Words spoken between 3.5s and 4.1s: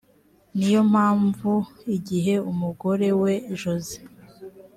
jose